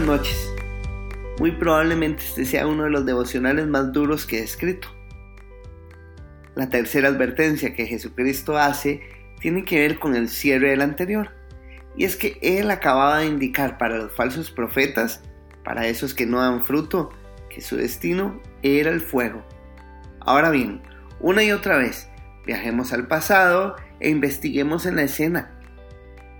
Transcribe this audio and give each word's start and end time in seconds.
Noches. 0.00 0.52
Muy 1.38 1.52
probablemente 1.52 2.22
este 2.22 2.44
sea 2.44 2.66
uno 2.66 2.84
de 2.84 2.90
los 2.90 3.06
devocionales 3.06 3.66
más 3.66 3.92
duros 3.92 4.26
que 4.26 4.40
he 4.40 4.42
escrito. 4.42 4.88
La 6.54 6.68
tercera 6.68 7.08
advertencia 7.08 7.74
que 7.74 7.86
Jesucristo 7.86 8.58
hace 8.58 9.00
tiene 9.40 9.64
que 9.64 9.80
ver 9.80 9.98
con 9.98 10.14
el 10.14 10.28
cierre 10.28 10.70
del 10.70 10.82
anterior. 10.82 11.30
Y 11.96 12.04
es 12.04 12.16
que 12.16 12.38
Él 12.42 12.70
acababa 12.70 13.18
de 13.18 13.26
indicar 13.26 13.78
para 13.78 13.96
los 13.96 14.12
falsos 14.12 14.50
profetas, 14.50 15.22
para 15.64 15.86
esos 15.86 16.12
que 16.12 16.26
no 16.26 16.40
dan 16.40 16.64
fruto, 16.64 17.10
que 17.48 17.62
su 17.62 17.76
destino 17.76 18.40
era 18.62 18.90
el 18.90 19.00
fuego. 19.00 19.44
Ahora 20.20 20.50
bien, 20.50 20.82
una 21.20 21.42
y 21.42 21.52
otra 21.52 21.78
vez, 21.78 22.08
viajemos 22.44 22.92
al 22.92 23.08
pasado 23.08 23.76
e 24.00 24.10
investiguemos 24.10 24.84
en 24.84 24.96
la 24.96 25.04
escena. 25.04 25.55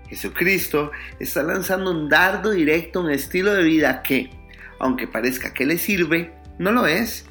Jesucristo 0.09 0.91
está 1.19 1.43
lanzando 1.43 1.91
un 1.91 2.09
dardo 2.09 2.51
directo 2.51 2.99
a 2.99 3.03
un 3.03 3.11
estilo 3.11 3.53
de 3.53 3.63
vida 3.63 4.01
que, 4.03 4.29
aunque 4.79 5.07
parezca 5.07 5.53
que 5.53 5.65
le 5.65 5.77
sirve, 5.77 6.33
no 6.57 6.71
lo 6.71 6.87
es. 6.87 7.25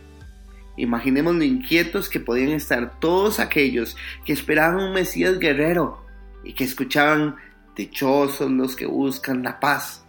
Imaginemos 0.77 1.35
lo 1.35 1.45
inquietos 1.45 2.09
que 2.09 2.21
podían 2.21 2.51
estar 2.51 3.01
todos 3.01 3.41
aquellos 3.41 3.97
que 4.25 4.33
esperaban 4.33 4.81
un 4.81 4.93
Mesías 4.93 5.39
guerrero 5.39 6.05
y 6.45 6.53
que 6.53 6.65
escuchaban 6.65 7.37
dichosos 7.75 8.51
los 8.51 8.77
que 8.77 8.87
buscan 8.87 9.43
la 9.43 9.59
paz. 9.59 10.05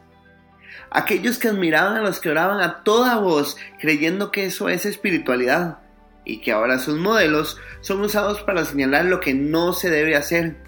Aquellos 0.90 1.38
que 1.38 1.50
admiraban 1.50 1.96
a 1.98 2.02
los 2.02 2.20
que 2.20 2.30
oraban 2.30 2.60
a 2.62 2.84
toda 2.84 3.18
voz 3.18 3.58
creyendo 3.80 4.32
que 4.32 4.46
eso 4.46 4.70
es 4.70 4.86
espiritualidad 4.86 5.80
y 6.24 6.42
que 6.42 6.52
ahora 6.52 6.80
sus 6.80 6.98
modelos 6.98 7.58
son 7.82 8.02
usados 8.02 8.42
para 8.42 8.66
señalar 8.66 9.06
lo 9.06 9.20
que 9.20 9.34
no 9.34 9.74
se 9.74 9.90
debe 9.90 10.16
hacer. 10.16 10.67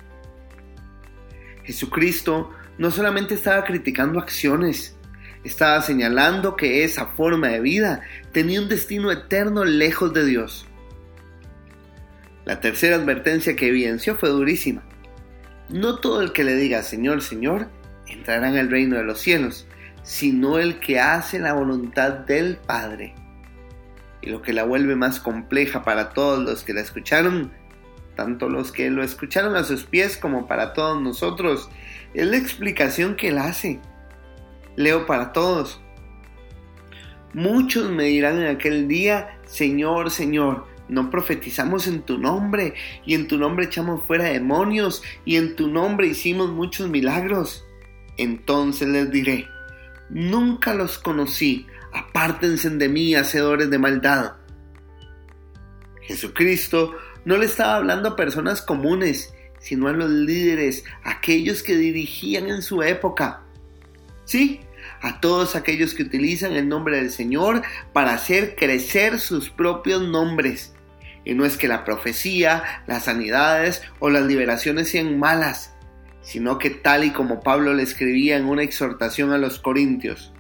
Jesucristo 1.69 2.49
no 2.79 2.89
solamente 2.89 3.35
estaba 3.35 3.63
criticando 3.63 4.19
acciones, 4.19 4.97
estaba 5.43 5.79
señalando 5.83 6.55
que 6.55 6.83
esa 6.83 7.05
forma 7.05 7.49
de 7.49 7.59
vida 7.59 8.01
tenía 8.31 8.59
un 8.59 8.67
destino 8.67 9.11
eterno 9.11 9.63
lejos 9.65 10.11
de 10.11 10.25
Dios. 10.25 10.65
La 12.43 12.59
tercera 12.59 12.95
advertencia 12.95 13.55
que 13.55 13.67
evidenció 13.67 14.15
fue 14.15 14.29
durísima. 14.29 14.81
No 15.69 15.99
todo 15.99 16.23
el 16.23 16.33
que 16.33 16.43
le 16.43 16.55
diga 16.55 16.81
Señor, 16.81 17.21
Señor, 17.21 17.67
entrará 18.07 18.49
en 18.49 18.57
el 18.57 18.71
reino 18.71 18.97
de 18.97 19.03
los 19.03 19.19
cielos, 19.19 19.67
sino 20.01 20.57
el 20.57 20.79
que 20.79 20.99
hace 20.99 21.37
la 21.37 21.53
voluntad 21.53 22.13
del 22.13 22.57
Padre. 22.57 23.13
Y 24.23 24.31
lo 24.31 24.41
que 24.41 24.53
la 24.53 24.63
vuelve 24.63 24.95
más 24.95 25.19
compleja 25.19 25.83
para 25.83 26.09
todos 26.13 26.43
los 26.43 26.63
que 26.63 26.73
la 26.73 26.81
escucharon, 26.81 27.51
tanto 28.19 28.49
los 28.49 28.73
que 28.73 28.89
lo 28.89 29.01
escucharon 29.01 29.55
a 29.55 29.63
sus 29.63 29.85
pies 29.85 30.17
como 30.17 30.45
para 30.45 30.73
todos 30.73 31.01
nosotros, 31.01 31.69
es 32.13 32.27
la 32.27 32.35
explicación 32.35 33.15
que 33.15 33.29
él 33.29 33.37
hace. 33.37 33.79
Leo 34.75 35.05
para 35.05 35.31
todos. 35.31 35.79
Muchos 37.33 37.89
me 37.89 38.03
dirán 38.03 38.37
en 38.41 38.47
aquel 38.47 38.89
día, 38.89 39.39
Señor, 39.45 40.11
Señor, 40.11 40.67
no 40.89 41.09
profetizamos 41.09 41.87
en 41.87 42.01
tu 42.01 42.17
nombre, 42.17 42.73
y 43.05 43.13
en 43.13 43.29
tu 43.29 43.37
nombre 43.37 43.67
echamos 43.67 44.03
fuera 44.05 44.25
demonios, 44.25 45.01
y 45.23 45.37
en 45.37 45.55
tu 45.55 45.69
nombre 45.69 46.07
hicimos 46.07 46.51
muchos 46.51 46.89
milagros. 46.89 47.63
Entonces 48.17 48.89
les 48.89 49.09
diré, 49.11 49.47
nunca 50.09 50.73
los 50.73 50.99
conocí, 50.99 51.67
apártense 51.93 52.69
de 52.69 52.89
mí, 52.89 53.15
hacedores 53.15 53.69
de 53.69 53.79
maldad. 53.79 54.33
Jesucristo 56.01 56.97
no 57.25 57.37
le 57.37 57.45
estaba 57.45 57.75
hablando 57.75 58.09
a 58.09 58.15
personas 58.15 58.61
comunes, 58.61 59.33
sino 59.59 59.87
a 59.87 59.93
los 59.93 60.09
líderes, 60.09 60.83
aquellos 61.03 61.63
que 61.63 61.75
dirigían 61.75 62.49
en 62.49 62.61
su 62.61 62.81
época. 62.81 63.41
Sí, 64.25 64.61
a 65.01 65.19
todos 65.19 65.55
aquellos 65.55 65.93
que 65.93 66.03
utilizan 66.03 66.53
el 66.53 66.67
nombre 66.67 66.97
del 66.97 67.11
Señor 67.11 67.61
para 67.93 68.13
hacer 68.13 68.55
crecer 68.55 69.19
sus 69.19 69.49
propios 69.49 70.07
nombres. 70.07 70.73
Y 71.25 71.33
no 71.33 71.45
es 71.45 71.57
que 71.57 71.67
la 71.67 71.83
profecía, 71.83 72.83
las 72.87 73.05
sanidades 73.05 73.81
o 73.99 74.09
las 74.09 74.25
liberaciones 74.25 74.89
sean 74.89 75.19
malas, 75.19 75.73
sino 76.21 76.57
que 76.57 76.69
tal 76.69 77.03
y 77.03 77.11
como 77.11 77.41
Pablo 77.41 77.73
le 77.73 77.83
escribía 77.83 78.37
en 78.37 78.45
una 78.45 78.63
exhortación 78.63 79.31
a 79.31 79.37
los 79.37 79.59
corintios, 79.59 80.33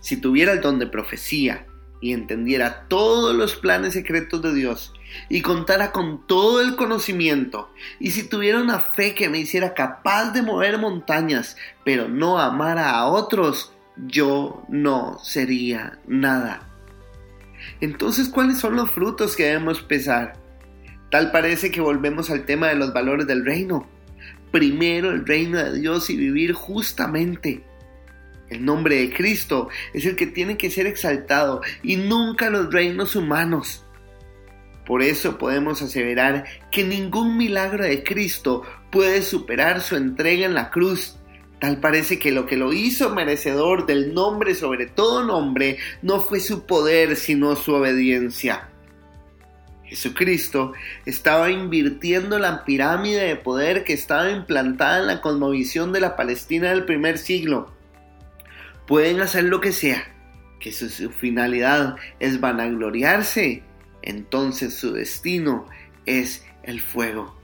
si 0.00 0.16
tuviera 0.16 0.52
el 0.52 0.60
don 0.60 0.78
de 0.78 0.86
profecía 0.86 1.66
y 2.00 2.12
entendiera 2.12 2.86
todos 2.88 3.34
los 3.34 3.56
planes 3.56 3.94
secretos 3.94 4.42
de 4.42 4.54
Dios 4.54 4.92
y 5.28 5.42
contara 5.42 5.90
con 5.90 6.26
todo 6.26 6.60
el 6.60 6.76
conocimiento, 6.76 7.70
y 7.98 8.10
si 8.10 8.28
tuviera 8.28 8.60
una 8.60 8.78
fe 8.80 9.14
que 9.14 9.28
me 9.28 9.38
hiciera 9.38 9.74
capaz 9.74 10.32
de 10.32 10.42
mover 10.42 10.78
montañas, 10.78 11.56
pero 11.84 12.08
no 12.08 12.38
amara 12.38 12.90
a 12.90 13.06
otros, 13.06 13.72
yo 13.96 14.64
no 14.68 15.18
sería 15.22 15.98
nada. 16.06 16.68
Entonces, 17.80 18.28
¿cuáles 18.28 18.58
son 18.58 18.76
los 18.76 18.90
frutos 18.90 19.34
que 19.34 19.44
debemos 19.44 19.80
pesar? 19.80 20.34
Tal 21.10 21.30
parece 21.32 21.70
que 21.70 21.80
volvemos 21.80 22.30
al 22.30 22.44
tema 22.44 22.68
de 22.68 22.76
los 22.76 22.92
valores 22.92 23.26
del 23.26 23.44
reino. 23.44 23.88
Primero 24.50 25.10
el 25.10 25.26
reino 25.26 25.58
de 25.58 25.78
Dios 25.78 26.10
y 26.10 26.16
vivir 26.16 26.52
justamente. 26.52 27.64
El 28.50 28.64
nombre 28.64 28.96
de 28.96 29.12
Cristo 29.12 29.68
es 29.92 30.06
el 30.06 30.16
que 30.16 30.26
tiene 30.26 30.56
que 30.56 30.70
ser 30.70 30.86
exaltado 30.86 31.60
y 31.82 31.96
nunca 31.96 32.50
los 32.50 32.72
reinos 32.72 33.14
humanos. 33.14 33.84
Por 34.86 35.02
eso 35.02 35.36
podemos 35.36 35.82
aseverar 35.82 36.46
que 36.70 36.82
ningún 36.82 37.36
milagro 37.36 37.84
de 37.84 38.02
Cristo 38.02 38.62
puede 38.90 39.20
superar 39.20 39.82
su 39.82 39.96
entrega 39.96 40.46
en 40.46 40.54
la 40.54 40.70
cruz. 40.70 41.18
Tal 41.60 41.78
parece 41.78 42.18
que 42.18 42.30
lo 42.30 42.46
que 42.46 42.56
lo 42.56 42.72
hizo 42.72 43.14
merecedor 43.14 43.84
del 43.84 44.14
nombre 44.14 44.54
sobre 44.54 44.86
todo 44.86 45.24
nombre 45.24 45.76
no 46.00 46.20
fue 46.20 46.40
su 46.40 46.64
poder, 46.64 47.16
sino 47.16 47.54
su 47.54 47.74
obediencia. 47.74 48.70
Jesucristo 49.84 50.72
estaba 51.06 51.50
invirtiendo 51.50 52.38
la 52.38 52.64
pirámide 52.64 53.24
de 53.24 53.36
poder 53.36 53.84
que 53.84 53.94
estaba 53.94 54.30
implantada 54.30 55.00
en 55.00 55.06
la 55.06 55.20
cosmovisión 55.20 55.92
de 55.92 56.00
la 56.00 56.16
Palestina 56.16 56.70
del 56.70 56.84
primer 56.84 57.18
siglo. 57.18 57.77
Pueden 58.88 59.20
hacer 59.20 59.44
lo 59.44 59.60
que 59.60 59.70
sea, 59.70 60.02
que 60.58 60.72
su, 60.72 60.88
su 60.88 61.10
finalidad 61.10 61.94
es 62.18 62.40
vanagloriarse 62.40 63.62
entonces 64.02 64.74
su 64.74 64.92
destino 64.92 65.66
es 66.06 66.44
el 66.62 66.80
fuego. 66.80 67.36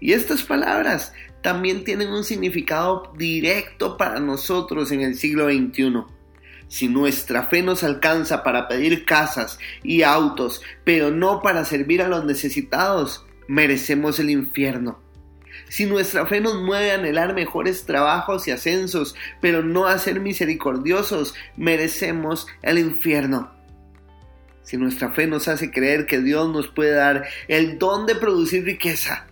Y 0.00 0.12
estas 0.12 0.42
palabras 0.42 1.12
también 1.42 1.84
tienen 1.84 2.10
un 2.10 2.24
significado 2.24 3.12
directo 3.16 3.96
para 3.96 4.20
nosotros 4.20 4.92
en 4.92 5.00
el 5.00 5.16
siglo 5.16 5.46
XXI. 5.46 6.04
Si 6.68 6.88
nuestra 6.88 7.46
fe 7.46 7.62
nos 7.62 7.82
alcanza 7.82 8.42
para 8.42 8.68
pedir 8.68 9.04
casas 9.06 9.58
y 9.82 10.02
autos, 10.02 10.62
pero 10.84 11.10
no 11.10 11.40
para 11.40 11.64
servir 11.64 12.02
a 12.02 12.08
los 12.08 12.24
necesitados, 12.24 13.24
merecemos 13.48 14.18
el 14.18 14.30
infierno. 14.30 15.00
Si 15.68 15.86
nuestra 15.86 16.26
fe 16.26 16.40
nos 16.40 16.60
mueve 16.62 16.92
a 16.92 16.94
anhelar 16.94 17.34
mejores 17.34 17.84
trabajos 17.84 18.46
y 18.48 18.50
ascensos, 18.50 19.14
pero 19.40 19.62
no 19.62 19.86
a 19.86 19.98
ser 19.98 20.20
misericordiosos, 20.20 21.34
merecemos 21.56 22.46
el 22.62 22.78
infierno 22.78 23.58
si 24.68 24.76
nuestra 24.76 25.08
fe 25.12 25.26
nos 25.26 25.48
hace 25.48 25.70
creer 25.70 26.04
que 26.04 26.20
Dios 26.20 26.52
nos 26.52 26.68
puede 26.68 26.90
dar 26.90 27.26
el 27.48 27.78
don 27.78 28.04
de 28.04 28.14
producir 28.14 28.66
riqueza, 28.66 29.26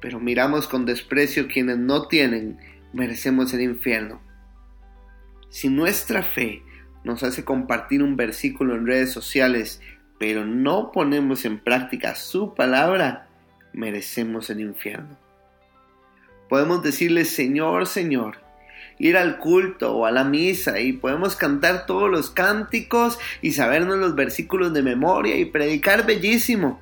pero 0.00 0.18
miramos 0.18 0.66
con 0.66 0.86
desprecio 0.86 1.46
quienes 1.46 1.76
no 1.76 2.08
tienen, 2.08 2.58
merecemos 2.94 3.52
el 3.52 3.60
infierno. 3.60 4.22
Si 5.50 5.68
nuestra 5.68 6.22
fe 6.22 6.62
nos 7.04 7.22
hace 7.22 7.44
compartir 7.44 8.02
un 8.02 8.16
versículo 8.16 8.76
en 8.76 8.86
redes 8.86 9.12
sociales, 9.12 9.82
pero 10.18 10.46
no 10.46 10.90
ponemos 10.90 11.44
en 11.44 11.58
práctica 11.58 12.14
su 12.14 12.54
palabra, 12.54 13.28
merecemos 13.74 14.48
el 14.48 14.60
infierno. 14.60 15.18
Podemos 16.48 16.82
decirle, 16.82 17.24
Señor, 17.24 17.86
Señor, 17.86 18.38
ir 18.98 19.16
al 19.16 19.38
culto 19.38 19.94
o 19.94 20.06
a 20.06 20.10
la 20.10 20.24
misa 20.24 20.80
y 20.80 20.92
podemos 20.92 21.36
cantar 21.36 21.86
todos 21.86 22.10
los 22.10 22.30
cánticos 22.30 23.18
y 23.42 23.52
sabernos 23.52 23.98
los 23.98 24.14
versículos 24.14 24.72
de 24.72 24.82
memoria 24.82 25.36
y 25.36 25.44
predicar 25.44 26.06
bellísimo. 26.06 26.80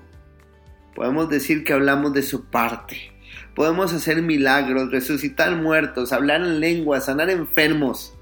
Podemos 0.95 1.29
decir 1.29 1.65
que 1.65 1.73
hablamos 1.73 2.13
de 2.13 2.23
su 2.23 2.47
parte. 2.47 3.13
Podemos 3.55 3.93
hacer 3.93 4.23
milagros, 4.23 4.91
resucitar 4.91 5.57
muertos, 5.57 6.13
hablar 6.13 6.43
en 6.43 6.61
lengua, 6.61 7.01
sanar 7.01 7.29
enfermos. 7.31 8.15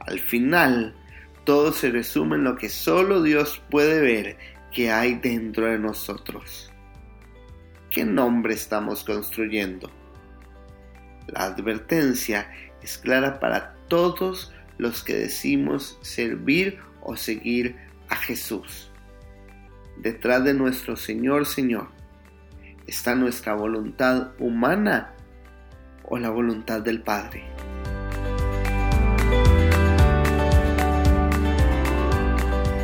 Al 0.00 0.18
final, 0.18 0.94
todo 1.44 1.72
se 1.72 1.90
resume 1.90 2.36
en 2.36 2.44
lo 2.44 2.56
que 2.56 2.68
solo 2.68 3.22
Dios 3.22 3.62
puede 3.70 4.00
ver 4.00 4.38
que 4.72 4.90
hay 4.90 5.14
dentro 5.14 5.66
de 5.66 5.78
nosotros. 5.78 6.70
¿Qué 7.90 8.04
nombre 8.04 8.54
estamos 8.54 9.04
construyendo? 9.04 9.90
La 11.28 11.44
advertencia 11.44 12.50
es 12.82 12.98
clara 12.98 13.38
para 13.38 13.74
todos 13.88 14.52
los 14.78 15.02
que 15.02 15.14
decimos 15.14 15.98
servir 16.02 16.78
o 17.02 17.16
seguir 17.16 17.76
a 18.08 18.16
Jesús. 18.16 18.90
Detrás 19.98 20.44
de 20.44 20.54
nuestro 20.54 20.96
Señor, 20.96 21.46
Señor, 21.46 21.88
está 22.86 23.14
nuestra 23.14 23.54
voluntad 23.54 24.28
humana 24.38 25.12
o 26.04 26.18
la 26.18 26.30
voluntad 26.30 26.80
del 26.80 27.02
Padre. 27.02 27.44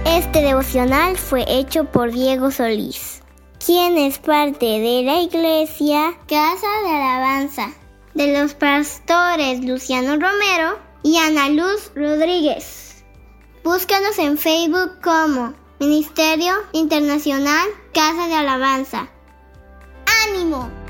Este 0.04 0.42
devocional 0.42 1.16
fue 1.16 1.44
hecho 1.48 1.84
por 1.84 2.10
Diego 2.12 2.50
Solís, 2.50 3.22
quien 3.64 3.96
es 3.96 4.18
parte 4.18 4.66
de 4.66 5.02
la 5.04 5.20
iglesia 5.20 6.14
Casa 6.28 6.66
de 6.84 6.90
Alabanza 6.90 7.83
de 8.14 8.38
los 8.38 8.54
pastores 8.54 9.64
Luciano 9.64 10.12
Romero 10.12 10.78
y 11.02 11.18
Ana 11.18 11.48
Luz 11.48 11.90
Rodríguez. 11.94 13.04
Búscanos 13.62 14.18
en 14.18 14.38
Facebook 14.38 15.00
como 15.02 15.54
Ministerio 15.80 16.54
Internacional 16.72 17.68
Casa 17.92 18.26
de 18.28 18.34
Alabanza. 18.34 19.08
¡Ánimo! 20.28 20.83